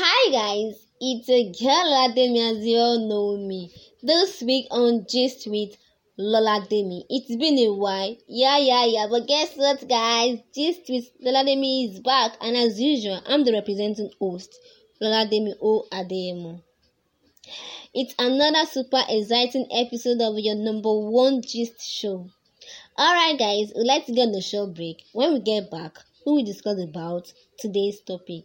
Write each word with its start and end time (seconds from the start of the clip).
Hi 0.00 0.30
guys, 0.30 0.86
it's 1.00 1.28
a 1.28 1.50
girl 1.50 1.90
Ademi 2.06 2.38
as 2.52 2.64
you 2.64 2.76
all 2.76 3.00
know 3.08 3.36
me. 3.36 3.72
This 4.00 4.40
week 4.42 4.68
on 4.70 5.06
Gist 5.10 5.48
with 5.48 5.76
Lola 6.16 6.64
Demi. 6.70 7.04
It's 7.10 7.34
been 7.34 7.58
a 7.58 7.74
while, 7.74 8.16
yeah, 8.28 8.58
yeah, 8.58 8.84
yeah. 8.84 9.08
But 9.10 9.26
guess 9.26 9.56
what, 9.56 9.88
guys? 9.88 10.38
Gist 10.54 10.82
with 10.88 11.10
Lola 11.18 11.44
Demi 11.44 11.86
is 11.86 11.98
back, 11.98 12.36
and 12.40 12.56
as 12.56 12.80
usual, 12.80 13.20
I'm 13.26 13.44
the 13.44 13.52
representing 13.52 14.12
host, 14.20 14.56
Lola 15.00 15.28
O 15.62 15.88
Ademo. 15.90 16.62
It's 17.92 18.14
another 18.20 18.66
super 18.70 19.02
exciting 19.08 19.66
episode 19.72 20.20
of 20.20 20.38
your 20.38 20.54
number 20.54 20.96
one 20.96 21.42
Gist 21.42 21.82
show. 21.82 22.30
Alright, 22.96 23.36
guys, 23.36 23.72
let's 23.74 24.08
get 24.08 24.30
the 24.30 24.42
show 24.42 24.68
break. 24.68 25.02
When 25.12 25.32
we 25.32 25.40
get 25.40 25.72
back, 25.72 25.98
we 26.24 26.34
will 26.34 26.44
discuss 26.44 26.78
about 26.80 27.32
today's 27.58 28.00
topic. 28.00 28.44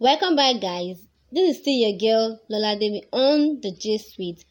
Welcome 0.00 0.34
back, 0.34 0.62
guys. 0.62 1.06
This 1.30 1.50
is 1.50 1.58
still 1.60 1.74
your 1.74 1.98
girl 1.98 2.40
Lola 2.48 2.74
Demi 2.74 3.04
on 3.12 3.60
the 3.60 3.70
Gist 3.70 4.16
with 4.18 4.42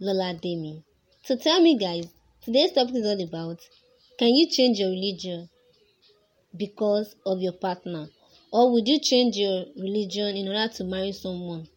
Lola 0.00 0.34
Demi. 0.34 0.82
So 1.22 1.36
tell 1.36 1.60
me, 1.60 1.78
guys, 1.78 2.08
today's 2.40 2.72
topic 2.72 2.96
is 2.96 3.06
all 3.06 3.22
about: 3.22 3.60
Can 4.18 4.34
you 4.34 4.50
change 4.50 4.80
your 4.80 4.90
religion 4.90 5.48
because 6.56 7.14
of 7.24 7.40
your 7.40 7.52
partner, 7.52 8.08
or 8.50 8.72
would 8.72 8.88
you 8.88 8.98
change 8.98 9.36
your 9.36 9.66
religion 9.76 10.36
in 10.36 10.48
order 10.48 10.66
to 10.74 10.82
marry 10.82 11.12
someone? 11.12 11.68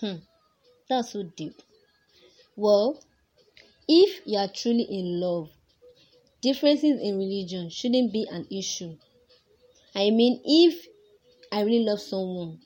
Hmm, 0.00 0.16
that's 0.88 1.12
so 1.12 1.22
deep. 1.22 1.62
Well, 2.56 3.00
if 3.86 4.26
you 4.26 4.38
are 4.38 4.48
truly 4.48 4.88
in 4.90 5.20
love, 5.20 5.50
differences 6.42 7.00
in 7.00 7.16
religion 7.16 7.70
shouldn't 7.70 8.12
be 8.12 8.26
an 8.28 8.48
issue. 8.50 8.96
I 9.94 10.10
mean, 10.10 10.40
if 10.44 10.84
I 11.50 11.62
really 11.62 11.84
love 11.84 12.00
someone, 12.00 12.60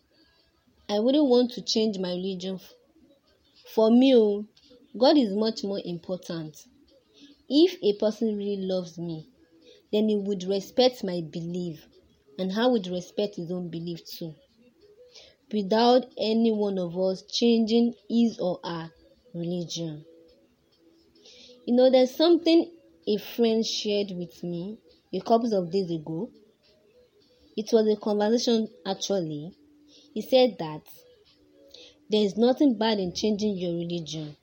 I 0.88 0.98
wouldn't 0.98 1.26
want 1.26 1.52
to 1.52 1.62
change 1.62 1.98
my 1.98 2.10
religion. 2.10 2.60
For 3.74 3.90
me, 3.90 4.14
oh, 4.16 4.46
God 4.98 5.16
is 5.16 5.32
much 5.32 5.64
more 5.64 5.80
important. 5.84 6.56
If 7.48 7.78
a 7.82 7.94
person 7.98 8.36
really 8.36 8.62
loves 8.66 8.98
me, 8.98 9.28
then 9.92 10.08
he 10.08 10.16
would 10.16 10.44
respect 10.44 11.04
my 11.04 11.20
belief 11.20 11.86
and 12.38 12.52
I 12.52 12.66
would 12.66 12.86
respect 12.86 13.36
his 13.36 13.50
own 13.50 13.68
belief 13.68 14.04
too. 14.04 14.34
Without 15.52 16.06
any 16.18 16.50
one 16.50 16.78
of 16.78 16.98
us 16.98 17.22
changing 17.22 17.94
his 18.08 18.38
or 18.38 18.58
her 18.64 18.90
religion. 19.34 20.04
You 21.66 21.76
know, 21.76 21.90
there's 21.90 22.14
something 22.14 22.70
a 23.06 23.16
friend 23.18 23.64
shared 23.64 24.10
with 24.10 24.42
me 24.42 24.78
a 25.12 25.20
couple 25.20 25.54
of 25.54 25.70
days 25.70 25.90
ago. 25.90 26.30
It 27.56 27.72
was 27.72 27.86
a 27.86 28.00
conversation 28.00 28.68
actually. 28.86 29.52
He 30.14 30.22
said 30.22 30.56
that 30.58 30.82
there 32.08 32.24
is 32.24 32.36
nothing 32.36 32.76
bad 32.78 32.98
in 32.98 33.14
changing 33.14 33.56
your 33.56 33.74
religion 33.74 34.36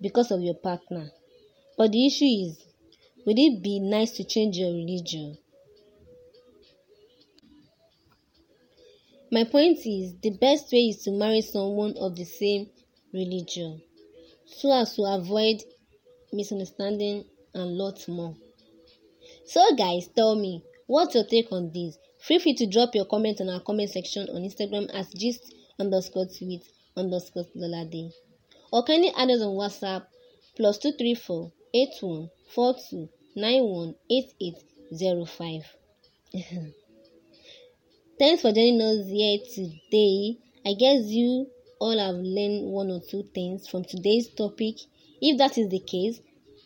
because 0.00 0.30
of 0.30 0.42
your 0.42 0.54
partner. 0.54 1.10
But 1.76 1.92
the 1.92 2.06
issue 2.06 2.24
is 2.24 2.58
would 3.26 3.38
it 3.38 3.62
be 3.62 3.80
nice 3.80 4.12
to 4.12 4.24
change 4.24 4.56
your 4.56 4.72
religion? 4.72 5.38
My 9.30 9.44
point 9.44 9.78
is 9.84 10.14
the 10.22 10.30
best 10.30 10.70
way 10.72 10.88
is 10.90 11.02
to 11.02 11.10
marry 11.10 11.40
someone 11.40 11.96
of 11.98 12.14
the 12.14 12.24
same 12.24 12.70
religion 13.12 13.82
so 14.46 14.72
as 14.72 14.94
to 14.94 15.02
avoid 15.02 15.62
misunderstanding 16.32 17.24
and 17.52 17.76
lots 17.76 18.06
more. 18.06 18.34
So 19.44 19.74
guys, 19.76 20.08
tell 20.14 20.36
me, 20.36 20.62
what's 20.86 21.14
your 21.14 21.24
take 21.24 21.52
on 21.52 21.70
this? 21.72 21.98
Feel 22.20 22.40
free 22.40 22.54
to 22.54 22.66
drop 22.66 22.94
your 22.94 23.04
comment 23.04 23.40
on 23.40 23.48
our 23.48 23.60
comment 23.60 23.90
section 23.90 24.28
on 24.30 24.42
Instagram 24.42 24.90
as 24.94 25.12
gist 25.12 25.54
underscore 25.78 26.26
tweet 26.26 26.62
underscore 26.96 27.46
lolade. 27.56 28.12
Or 28.72 28.84
kindly 28.84 29.12
add 29.16 29.30
us 29.30 29.42
on 29.42 29.54
WhatsApp 29.56 30.06
plus 30.56 30.78
two 30.78 30.92
three 30.92 31.14
four 31.14 31.52
eight 31.74 31.94
one 32.00 32.30
four 32.54 32.74
two 32.90 33.08
nine 33.34 33.62
one 33.62 33.94
eight 34.10 34.32
eight 34.40 34.62
zero 34.94 35.24
five. 35.24 35.62
Thanks 38.18 38.42
for 38.42 38.50
joining 38.52 38.80
us 38.80 39.06
here 39.08 39.38
today. 39.54 40.38
I 40.64 40.72
guess 40.72 41.04
you 41.04 41.48
all 41.78 41.98
have 41.98 42.14
learned 42.16 42.64
one 42.72 42.90
or 42.90 43.00
two 43.00 43.24
things 43.34 43.68
from 43.68 43.84
today's 43.84 44.28
topic. 44.28 44.76
If 45.20 45.38
that 45.38 45.58
is 45.58 45.68
the 45.68 45.80
case, 45.80 46.20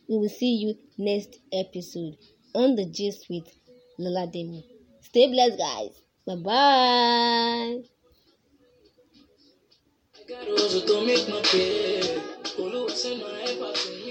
we 0.09 0.17
will 0.17 0.29
see 0.29 0.55
you 0.57 0.77
next 0.97 1.41
episode 1.53 2.17
on 2.55 2.77
the 2.77 2.87
Gist 2.87 3.27
with 3.29 3.53
Lola 4.03 4.27
Demi. 4.27 4.65
Stay 5.03 5.27
blessed, 5.29 5.59
guys. 5.59 5.95
Bye 6.27 6.37
bye. 6.37 7.83
Make 11.07 11.29
my 11.29 11.43
send 12.89 13.21
my 13.21 14.10